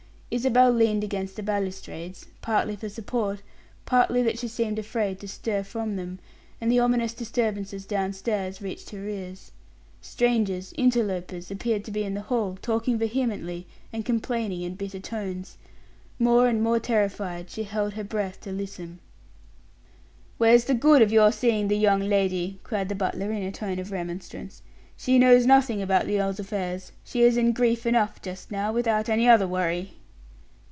Isabel 0.33 0.71
leaned 0.71 1.03
against 1.03 1.35
the 1.35 1.43
balustrades; 1.43 2.27
partly 2.41 2.77
for 2.77 2.87
support, 2.87 3.41
partly 3.85 4.21
that 4.23 4.39
she 4.39 4.47
seemed 4.47 4.79
afraid 4.79 5.19
to 5.19 5.27
stir 5.27 5.61
from 5.61 5.97
them; 5.97 6.19
and 6.61 6.71
the 6.71 6.79
ominous 6.79 7.13
disturbances 7.13 7.85
downstairs 7.85 8.61
reached 8.61 8.91
her 8.91 9.05
ears. 9.09 9.51
Strangers, 10.01 10.71
interlopers, 10.77 11.51
appeared 11.51 11.83
to 11.83 11.91
be 11.91 12.03
in 12.03 12.13
the 12.13 12.21
hall, 12.21 12.57
talking 12.61 12.97
vehemently, 12.97 13.67
and 13.91 14.05
complaining 14.05 14.61
in 14.61 14.75
bitter 14.75 15.01
tones. 15.01 15.57
More 16.17 16.47
and 16.47 16.63
more 16.63 16.79
terrified, 16.79 17.49
she 17.49 17.63
held 17.63 17.95
her 17.95 18.03
breath 18.05 18.39
to 18.43 18.53
listen. 18.53 18.99
"Where's 20.37 20.63
the 20.63 20.73
good 20.73 21.01
of 21.01 21.11
your 21.11 21.33
seeing 21.33 21.67
the 21.67 21.75
young 21.77 21.99
lady?" 21.99 22.57
cried 22.63 22.87
the 22.87 22.95
butler, 22.95 23.33
in 23.33 23.43
a 23.43 23.51
tone 23.51 23.79
of 23.79 23.91
remonstrance. 23.91 24.61
"She 24.95 25.19
knows 25.19 25.45
nothing 25.45 25.81
about 25.81 26.05
the 26.05 26.21
earl's 26.21 26.39
affairs; 26.39 26.93
she 27.03 27.21
is 27.21 27.35
in 27.35 27.51
grief 27.51 27.85
enough 27.85 28.21
just 28.21 28.49
now, 28.49 28.71
without 28.71 29.09
any 29.09 29.27
other 29.27 29.45
worry." 29.45 29.91